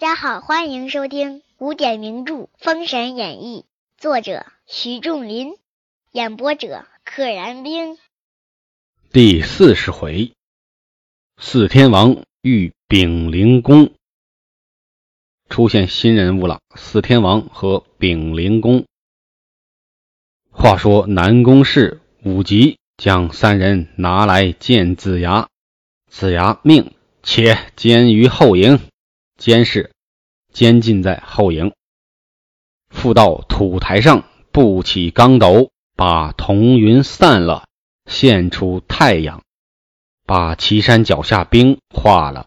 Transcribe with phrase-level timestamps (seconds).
[0.00, 3.66] 大家好，欢迎收听古典名著《封神演义》，
[4.00, 5.58] 作者徐仲林，
[6.10, 7.98] 演播者可燃冰。
[9.12, 10.32] 第四十回，
[11.36, 13.92] 四天王遇丙灵公，
[15.50, 16.60] 出现新人物了。
[16.76, 18.86] 四天王和丙灵公。
[20.50, 25.50] 话说南宫氏、武吉将三人拿来见子牙，
[26.08, 28.80] 子牙命且监于后营，
[29.40, 29.90] 监视
[30.52, 31.72] 监禁在后营。
[32.90, 37.66] 复到土台上布起钢斗，把彤云散了，
[38.04, 39.42] 现出太阳，
[40.26, 42.46] 把岐山脚下冰化了。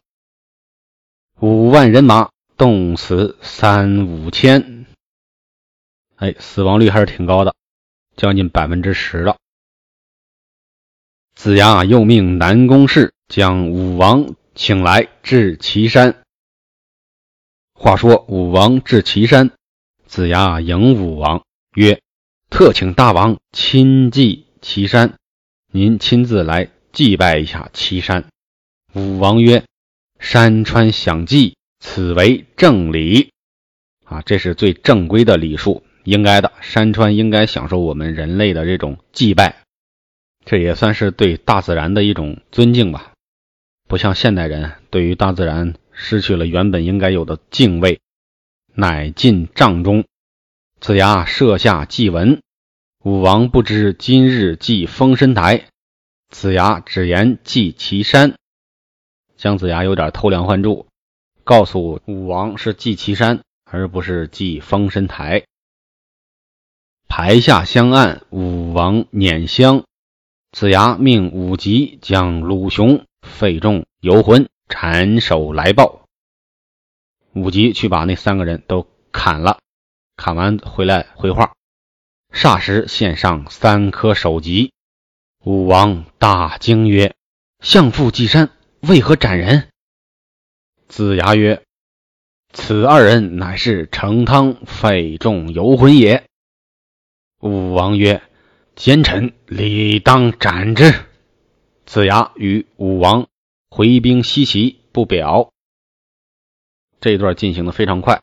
[1.39, 4.85] 五万人马冻死三五千，
[6.17, 7.55] 哎，死亡率还是挺高的。
[8.15, 9.37] 将近百分之十了。
[11.33, 16.22] 子牙又命南宫氏将武王请来至岐山。
[17.73, 19.51] 话说武王至岐山，
[20.05, 21.43] 子牙迎武王
[21.75, 21.99] 曰
[22.49, 25.15] ：“特请大王亲祭岐山，
[25.71, 28.25] 您亲自来祭拜一下岐山。”
[28.93, 29.65] 武王曰
[30.19, 33.31] ：“山川享祭，此为正礼。”
[34.05, 35.83] 啊，这是最正规的礼数。
[36.03, 39.63] 应该的，山川应该享受我们人类的这种祭拜，
[40.45, 43.13] 这也算是对大自然的一种尊敬吧。
[43.87, 48.01] 不像现代人对于大自然失去了原本应该有的敬畏。
[48.75, 50.05] 乃进帐中，
[50.79, 52.41] 子牙设下祭文。
[53.03, 55.67] 武王不知今日祭封神台，
[56.29, 58.35] 子牙只言祭岐山。
[59.35, 60.87] 姜子牙有点偷梁换柱，
[61.43, 65.43] 告诉武王是祭岐山，而不是祭封神台。
[67.07, 69.83] 台下香案，武王拈香。
[70.51, 76.05] 子牙命武吉将鲁雄、费仲、游魂斩首来报。
[77.33, 79.59] 武吉去把那三个人都砍了，
[80.15, 81.53] 砍完回来回话。
[82.31, 84.71] 霎时献上三颗首级。
[85.43, 87.13] 武王大惊曰
[87.61, 88.49] ：“相父祭山，
[88.81, 89.69] 为何斩人？”
[90.87, 91.63] 子牙曰
[92.53, 96.23] ：“此二人乃是成汤、费仲、游魂也。”
[97.41, 98.21] 武王曰
[98.75, 100.93] ：“奸臣理当斩之。”
[101.85, 103.27] 子牙与武王
[103.75, 105.49] 回兵西岐，不表。
[107.01, 108.21] 这一段进行的非常快。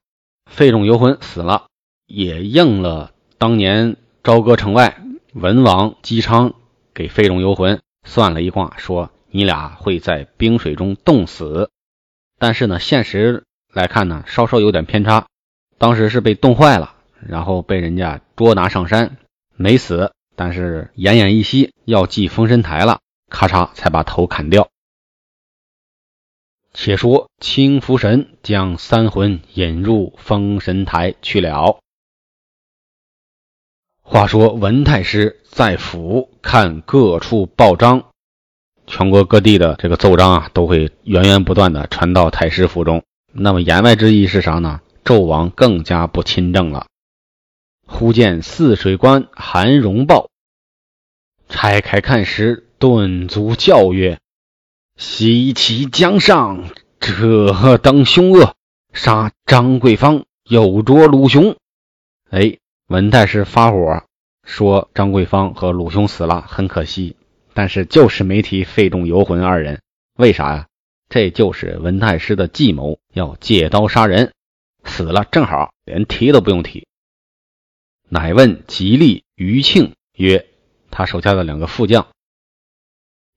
[0.49, 1.67] 费仲游魂死了，
[2.07, 5.03] 也应了当年朝歌城外
[5.33, 6.55] 文王姬昌
[6.95, 11.69] 给费仲游魂算了一卦，说你俩会在冰水中冻死。
[12.39, 15.27] 但是呢，现实来看呢，稍稍有点偏差。
[15.79, 16.95] 当时是被冻坏了。
[17.27, 19.17] 然后被人家捉拿上山，
[19.57, 24.70] 没死，但是奄奄一息，要祭封神台了，咔嚓才把头砍掉。
[26.73, 31.79] 且说青福神将三魂引入封神台去了。
[34.03, 38.11] 话说文太师在府看各处报章，
[38.87, 43.03] 全国各地的这个奏章啊，都会源源不断的传到太师府中。
[43.33, 44.81] 那么言外之意是啥呢？
[45.05, 46.87] 纣王更加不亲政了。
[47.87, 50.29] 忽见泗水关韩荣报，
[51.49, 54.20] 拆开看时，顿足叫曰
[55.01, 56.69] ：“西岐江上，
[57.01, 58.55] 这等凶恶，
[58.93, 61.57] 杀张桂芳，又捉鲁雄。”
[62.29, 64.05] 哎，文太师发火
[64.45, 67.17] 说：“张桂芳和鲁雄死了，很可惜，
[67.55, 69.81] 但是就是没提费仲、游魂二人，
[70.19, 70.67] 为啥呀？
[71.09, 74.35] 这就是文太师的计谋，要借刀杀人，
[74.85, 76.87] 死了正好，连提都不用提。”
[78.11, 80.47] 乃问吉利、余庆曰
[80.93, 82.07] ：“他手下的两个副将，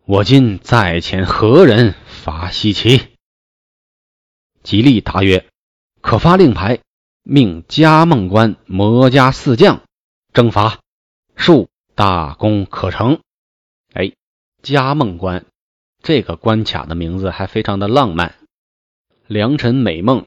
[0.05, 3.15] 我今在前何人伐西岐？”
[4.61, 5.47] 吉利答曰
[6.01, 6.81] ：“可发令牌，
[7.21, 9.81] 命嘉梦关魔家四将
[10.33, 10.81] 征伐，
[11.37, 13.21] 数大功可成。”
[13.95, 14.11] 哎，
[14.61, 15.45] 嘉梦关
[16.01, 18.35] 这个关卡的名字还非常的浪漫，
[19.25, 20.25] 良辰美梦，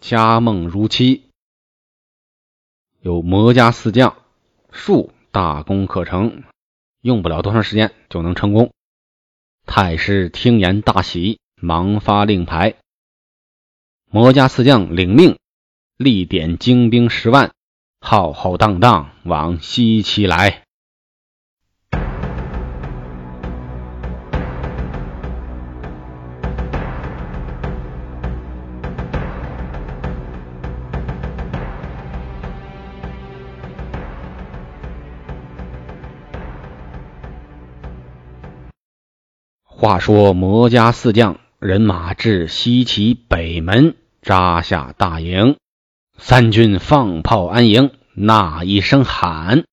[0.00, 1.24] 佳梦如期。
[3.00, 4.16] 有魔家四将，
[4.70, 6.44] 数大功可成，
[7.00, 8.70] 用不了多长时间就能成功。
[9.72, 12.74] 太师听言大喜，忙发令牌。
[14.10, 15.38] 魔家四将领命，
[15.96, 17.52] 立点精兵十万，
[18.00, 20.64] 浩浩荡荡往西岐来。
[39.80, 45.56] 话说魔家四将人马至西岐北门，扎下大营，
[46.18, 49.64] 三军放炮安营，呐一声喊，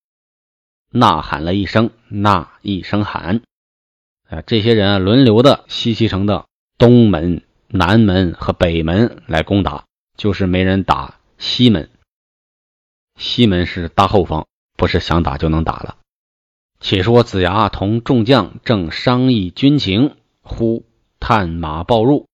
[0.90, 3.42] 呐喊了一声，呐一声喊。
[4.30, 6.46] 啊，这些人啊，轮流的西岐城的
[6.78, 9.84] 东门、南门和北门来攻打，
[10.16, 11.90] 就是没人打西门。
[13.18, 15.98] 西门是大后方，不是想打就能打了。
[16.80, 20.84] 且说子牙同众将正商议军情，忽
[21.20, 22.26] 探马报入，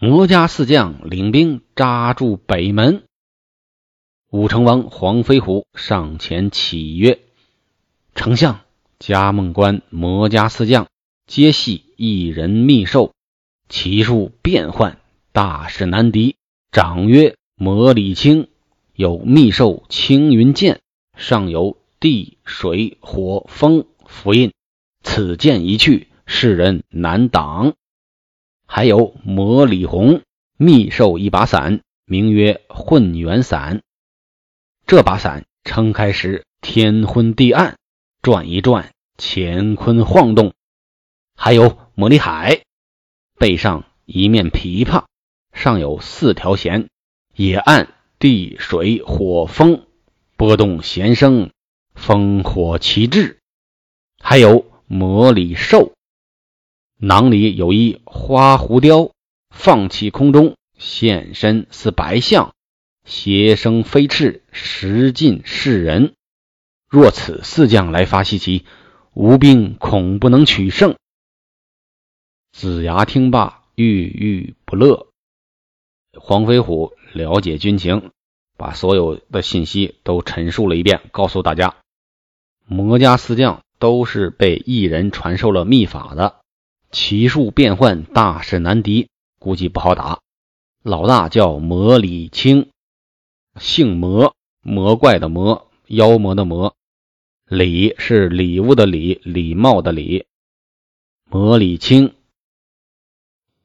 [0.00, 3.02] 魔家四将领兵扎住北门。
[4.30, 7.20] 武成王黄飞虎上前启曰
[8.16, 8.60] ：“丞相，
[8.98, 10.86] 嘉梦关魔家四将。”
[11.26, 13.14] 皆系一人密授，
[13.70, 14.98] 其数变幻，
[15.32, 16.36] 大势难敌。
[16.70, 18.48] 长曰魔礼青，
[18.92, 20.82] 有密授青云剑，
[21.16, 24.52] 上有地水火风符印。
[25.02, 27.76] 此剑一去，世人难挡。
[28.66, 30.20] 还有魔礼红，
[30.58, 33.80] 密兽一把伞，名曰混元伞。
[34.86, 37.78] 这把伞撑开时，天昏地暗，
[38.20, 40.52] 转一转，乾坤晃动。
[41.34, 42.64] 还有魔力海，
[43.38, 45.06] 背上一面琵琶，
[45.54, 46.90] 上有四条弦，
[47.34, 49.86] 也按地水火风
[50.36, 51.50] 波动弦声，
[51.94, 53.38] 烽火旗帜。
[54.18, 55.92] 还有魔里兽，
[56.96, 59.12] 囊里有一花狐雕，
[59.50, 62.54] 放弃空中，现身似白象，
[63.04, 66.14] 斜生飞翅，食尽世人。
[66.88, 68.64] 若此四将来伐西岐，
[69.12, 70.96] 吴兵恐不能取胜。
[72.52, 75.08] 子牙听罢，郁郁不乐。
[76.16, 78.10] 黄飞虎了解军情，
[78.56, 81.76] 把所有的信息都陈述了一遍，告诉大家：
[82.66, 86.40] 魔家四将都是被异人传授了秘法的，
[86.90, 89.08] 奇术变幻，大势难敌，
[89.38, 90.20] 估计不好打。
[90.82, 92.70] 老大叫魔礼青，
[93.60, 96.74] 姓魔，魔怪的魔，妖魔的魔。
[97.46, 100.26] 礼是礼物的礼，礼貌的礼。
[101.28, 102.14] 魔礼青。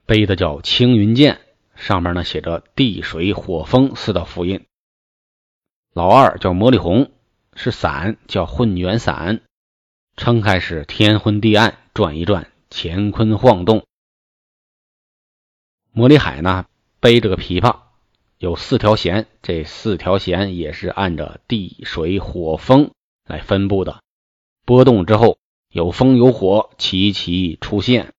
[0.06, 1.40] 背的叫青云剑，
[1.76, 4.66] 上面呢写着地水火风四道符印。
[5.94, 7.12] 老二叫魔力红，
[7.62, 9.42] 是伞，叫混元伞，
[10.16, 13.86] 撑开是天昏地暗，转一转，乾坤晃动。
[15.92, 16.68] 魔力海呢
[17.02, 17.80] 背着个琵琶，
[18.38, 22.92] 有四条弦，这四条弦也是按着地水火风
[23.26, 24.02] 来分布的，
[24.66, 25.38] 波动之后
[25.70, 28.14] 有风有火齐齐出现。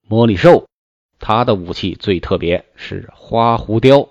[0.00, 0.66] 魔力兽。
[1.20, 4.08] 他的武器最特别，是花狐雕。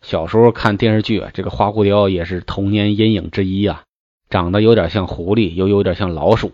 [0.00, 3.84] 小时候看电视剧，这个花狐雕也是童年阴影之一啊。
[4.28, 6.52] 长得有点像狐狸，又有点像老鼠，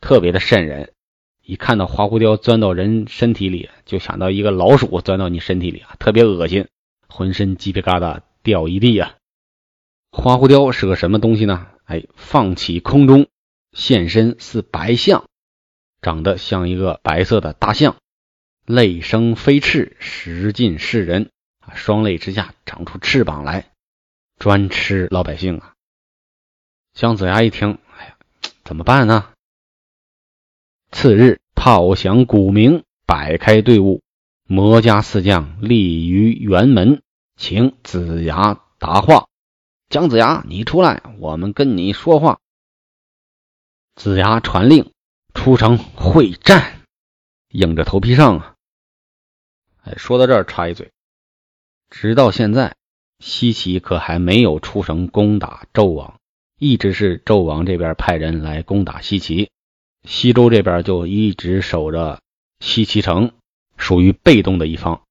[0.00, 0.92] 特别的瘆人。
[1.44, 6.66] 一看到花狐雕钻到人身体里，就想到一个老鼠钻到你身体里啊，特别恶心，
[7.06, 9.14] 浑身鸡皮疙瘩掉一地啊。
[10.10, 11.66] 花狐雕是个什么东西呢？
[11.84, 13.28] 哎，放起空中，
[13.72, 15.26] 现身似白象，
[16.00, 17.96] 长得像一个白色的大象。
[18.64, 21.30] 泪生飞翅，食尽世人
[21.66, 21.74] 啊！
[21.74, 23.70] 双泪之下长出翅膀来，
[24.38, 25.74] 专吃老百姓啊！
[26.94, 28.16] 姜子牙一听，哎呀，
[28.64, 29.32] 怎么办呢？
[30.92, 34.02] 次日炮响鼓鸣，摆开队伍，
[34.44, 37.02] 魔家四将立于辕门，
[37.36, 39.26] 请子牙答话。
[39.88, 42.40] 姜子牙，你出来，我们跟你说话。
[43.94, 44.92] 子牙传令，
[45.34, 46.80] 出城会战，
[47.48, 48.54] 硬着头皮上啊！
[49.82, 50.90] 哎，说到这儿插一嘴，
[51.90, 52.74] 直到现在，
[53.18, 56.18] 西岐可还没有出城攻打纣王，
[56.58, 59.48] 一直是纣王这边派人来攻打西岐，
[60.04, 62.20] 西周这边就一直守着
[62.60, 63.32] 西岐城，
[63.76, 65.02] 属于被动的一方。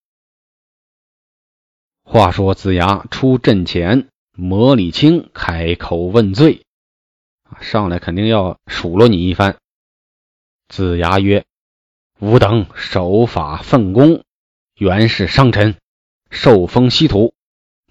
[2.04, 6.66] 话说子牙出阵前，魔礼青开口问罪，
[7.62, 9.58] 上来肯定要数落你一番。
[10.68, 11.46] 子牙曰
[12.20, 14.24] ：“吾等守法奉公。”
[14.78, 15.78] 原是商臣，
[16.30, 17.34] 受封西土，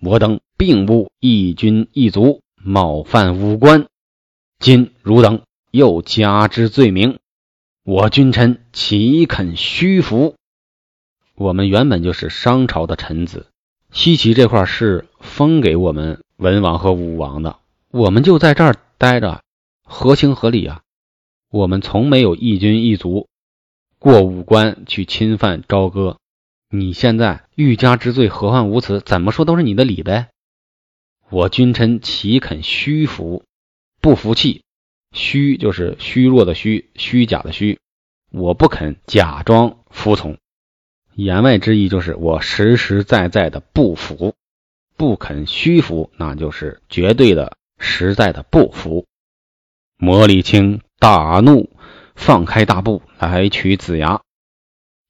[0.01, 3.87] 我等并无一君一族，冒犯武官。
[4.59, 7.19] 今汝等又加之罪名，
[7.85, 10.35] 我君臣岂肯屈服？
[11.35, 13.49] 我们原本就是商朝的臣子，
[13.91, 17.59] 西岐这块是封给我们文王和武王的，
[17.91, 19.43] 我们就在这儿待着，
[19.83, 20.83] 合情合理啊。
[21.51, 23.29] 我们从没有一君一族
[23.99, 26.19] 过五关去侵犯朝歌。
[26.75, 28.99] 你现在欲加之罪，何患无辞？
[29.01, 30.31] 怎么说都是你的理呗。
[31.31, 33.45] 我君臣岂肯虚服？
[34.01, 34.65] 不服气，
[35.13, 37.79] 虚就是虚弱的虚，虚假的虚。
[38.33, 40.37] 我不肯假装服从。
[41.15, 44.35] 言外之意就是我实实在在的不服，
[44.97, 49.07] 不肯虚服，那就是绝对的、实在的不服。
[49.97, 51.71] 魔礼青大怒，
[52.17, 54.24] 放开大步来取子牙。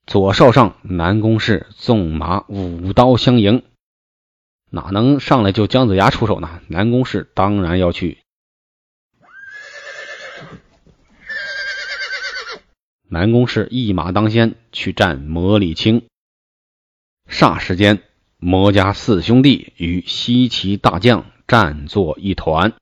[0.07, 3.63] 左少上南宫氏纵马舞刀相迎，
[4.69, 6.61] 哪能上来就姜子牙出手呢？
[6.67, 8.19] 南宫氏当然要去。
[13.09, 16.05] 南宫氏一马当先去战魔礼青。
[17.27, 18.03] 霎时间，
[18.37, 22.73] 魔家四兄弟与西岐大将战作一团。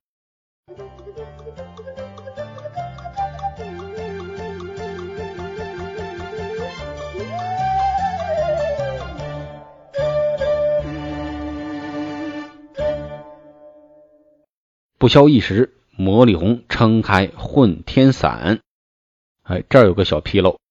[15.04, 18.62] 不消一时，魔力红撑开混天伞。
[19.42, 20.62] 哎，这儿有个小纰漏。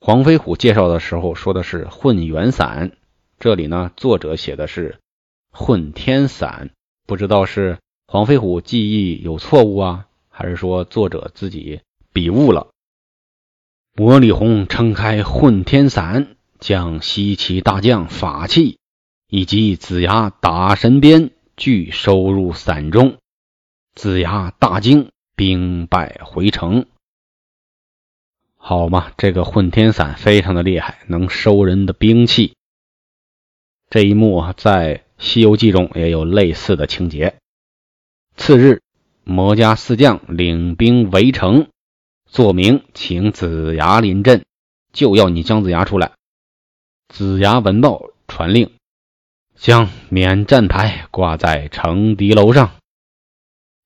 [0.00, 2.92] 黄飞虎介绍的时候说的是混元伞，
[3.38, 4.98] 这里呢作者写的是
[5.50, 6.72] 混天伞，
[7.06, 11.80] 不知道是黄飞虎记忆有错误啊，还是说作者自己
[12.12, 12.68] 笔误了？
[13.96, 18.76] 魔力红撑开混天伞，将西岐大将法器
[19.30, 23.16] 以及子牙打神鞭俱收入伞中。
[23.94, 26.86] 子牙大惊，兵败回城。
[28.56, 32.56] 好嘛，这个混天伞非常的厉害，能收人的兵器。
[33.88, 37.36] 这一幕啊，在《西游记》中也有类似的情节。
[38.36, 38.82] 次日，
[39.22, 41.68] 魔家四将领兵围城，
[42.26, 44.44] 作名请子牙临阵，
[44.92, 46.12] 就要你姜子牙出来。
[47.08, 48.72] 子牙闻报，传令，
[49.54, 52.72] 将免战牌挂在城敌楼上。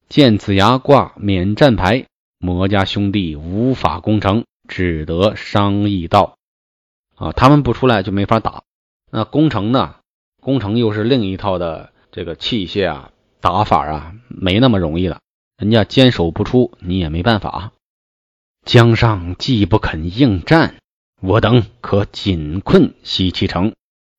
[0.09, 2.07] 见子牙挂免战牌，
[2.38, 6.38] 魔家兄弟无法攻城，只得商议道
[7.15, 8.62] ：“啊，他们不出来就没法打。
[9.11, 9.97] 那攻城呢？
[10.41, 13.11] 攻城又是另一套的这个器械啊，
[13.43, 15.19] 打法啊，没那么容易了。
[15.59, 17.73] 人家坚守不出，你也没办法。
[18.65, 20.77] 江上既不肯应战，
[21.21, 23.75] 我等可紧困西岐城，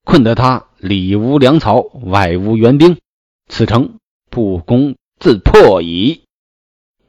[0.05, 2.99] 困得他里无粮草，外无援兵，
[3.47, 3.95] 此城
[4.29, 6.23] 不攻。”自破矣！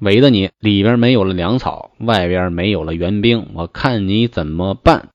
[0.00, 5.11] 围的你里边没有了粮草，外边没有了援兵，我看你怎么办？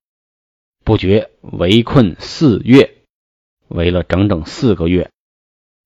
[0.85, 2.95] 不觉围困四月，
[3.67, 5.11] 围了整整四个月。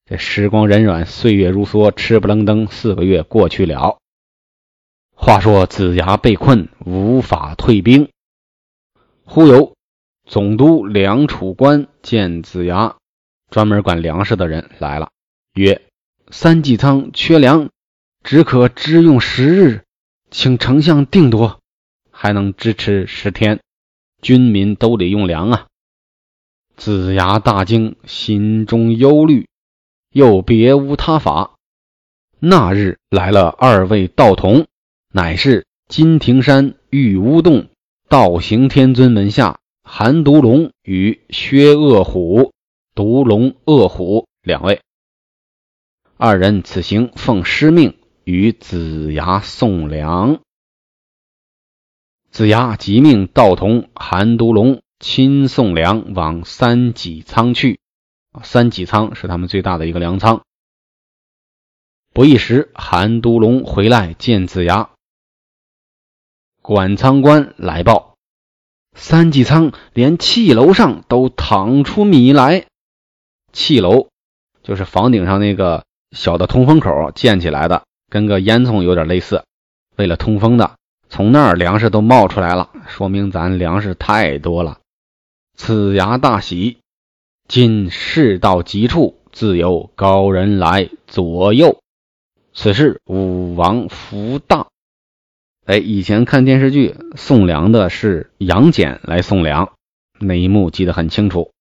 [0.05, 3.97] 这时光荏苒，岁月如梭，吃不楞登，四个月过去了。
[5.15, 8.09] 话说子牙被困，无法退兵。
[9.23, 9.73] 忽有
[10.27, 12.97] 总督粮储官见子牙，
[13.49, 15.09] 专门管粮食的人来了，
[15.55, 15.81] 曰。
[16.31, 17.69] 三季仓缺粮，
[18.23, 19.83] 只可支用十日，
[20.29, 21.59] 请丞相定夺，
[22.11, 23.59] 还能支持十天。
[24.21, 25.67] 军民都得用粮啊！
[26.75, 29.47] 子牙大惊，心中忧虑，
[30.11, 31.55] 又别无他法。
[32.37, 34.67] 那日来了二位道童，
[35.11, 37.69] 乃是金庭山玉乌洞
[38.07, 42.51] 道行天尊门下韩独龙与薛恶虎
[42.93, 44.81] 独龙恶虎两位。
[46.21, 50.41] 二人此行奉师命与子牙送粮，
[52.29, 57.79] 子牙即命道童韩独龙亲送粮往三戟仓去。
[58.43, 60.43] 三戟仓是他们最大的一个粮仓。
[62.13, 64.89] 不一时，韩独龙回来见子牙，
[66.61, 68.17] 管仓官来报，
[68.93, 72.67] 三戟仓连气楼上都淌出米来。
[73.53, 74.09] 气楼
[74.61, 75.85] 就是房顶上那个。
[76.11, 79.43] 小的通风口建起来的，跟个烟囱有点类似，
[79.95, 80.71] 为了通风的。
[81.11, 84.77] 从那儿粮食都冒出来了，说明咱粮食太多了。
[85.55, 86.77] 子牙大喜，
[87.47, 91.79] 今事到急处，自有高人来左右。
[92.53, 94.67] 此事武王福大。
[95.65, 99.73] 哎，以前看电视剧送粮的是杨戬来送粮，
[100.19, 101.51] 那一幕记得很清楚。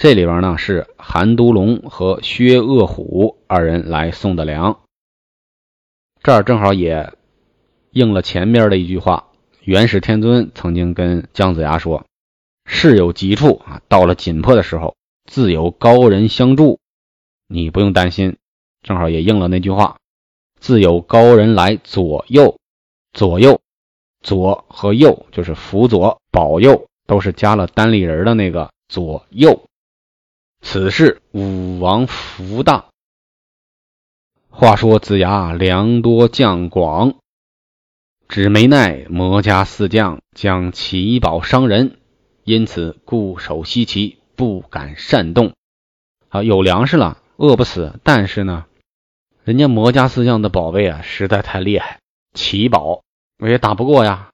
[0.00, 4.80] 这里边呢是韩都龙和薛恶虎二人来送的粮，
[6.22, 7.12] 这儿正好也
[7.90, 9.28] 应了前面的一句话。
[9.62, 12.06] 元始天尊曾经跟姜子牙说
[12.64, 14.96] ：“事有急处啊，到了紧迫的时候，
[15.30, 16.80] 自有高人相助，
[17.46, 18.38] 你不用担心。”
[18.80, 19.98] 正好也应了那句话
[20.58, 22.58] ：“自有高人来左右，
[23.12, 23.60] 左右，
[24.22, 29.62] 左和右就是辅佐、保佑，都是加了单立人的那个左右。”
[30.62, 32.86] 此事武王福大。
[34.48, 37.16] 话说子牙粮多将广，
[38.28, 41.98] 只没奈魔家四将将奇宝伤人，
[42.44, 45.54] 因此固守西岐，不敢擅动。
[46.28, 48.66] 啊，有粮食了，饿不死，但是呢，
[49.42, 51.98] 人家魔家四将的宝贝啊，实在太厉害，
[52.34, 53.02] 奇宝
[53.38, 54.30] 我也打不过呀，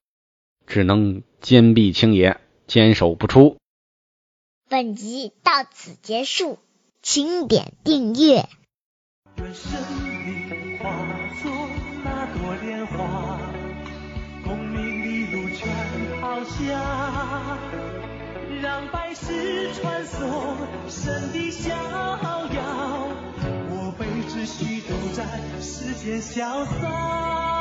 [0.67, 3.57] 只能坚壁清野，坚守不出。
[4.69, 6.59] 本集到此结束，
[7.01, 8.49] 请点订阅。
[9.37, 9.71] 愿生
[10.25, 10.91] 命化
[11.41, 11.53] 作
[12.03, 13.39] 那朵莲花，
[14.43, 17.59] 功名利禄全抛下，
[18.61, 20.57] 让百世传颂
[20.89, 23.09] 神的逍遥。
[23.71, 25.25] 我辈只需都在
[25.61, 27.56] 世间潇洒。